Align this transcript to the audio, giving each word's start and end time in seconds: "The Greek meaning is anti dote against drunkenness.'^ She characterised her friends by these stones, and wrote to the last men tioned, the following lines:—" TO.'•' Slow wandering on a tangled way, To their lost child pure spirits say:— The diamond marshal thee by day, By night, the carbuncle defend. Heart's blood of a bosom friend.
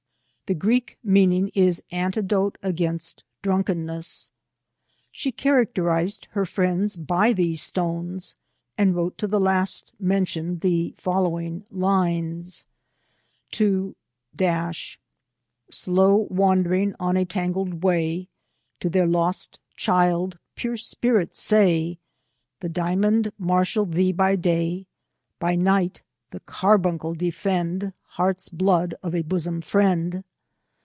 "The 0.51 0.55
Greek 0.55 0.97
meaning 1.01 1.47
is 1.55 1.81
anti 1.91 2.19
dote 2.21 2.57
against 2.61 3.23
drunkenness.'^ 3.41 4.31
She 5.09 5.31
characterised 5.31 6.27
her 6.31 6.45
friends 6.45 6.97
by 6.97 7.31
these 7.31 7.61
stones, 7.61 8.35
and 8.77 8.93
wrote 8.93 9.17
to 9.19 9.27
the 9.27 9.39
last 9.39 9.93
men 9.97 10.25
tioned, 10.25 10.59
the 10.59 10.93
following 10.97 11.63
lines:—" 11.71 12.65
TO.'•' 13.51 13.95
Slow 15.69 16.27
wandering 16.29 16.95
on 16.99 17.15
a 17.15 17.23
tangled 17.23 17.81
way, 17.83 18.27
To 18.81 18.89
their 18.89 19.07
lost 19.07 19.57
child 19.77 20.37
pure 20.57 20.75
spirits 20.75 21.39
say:— 21.41 21.97
The 22.59 22.67
diamond 22.67 23.31
marshal 23.37 23.85
thee 23.85 24.11
by 24.11 24.35
day, 24.35 24.87
By 25.39 25.55
night, 25.55 26.01
the 26.31 26.41
carbuncle 26.41 27.13
defend. 27.15 27.93
Heart's 28.03 28.49
blood 28.49 28.95
of 29.01 29.15
a 29.15 29.21
bosom 29.23 29.61
friend. 29.61 30.25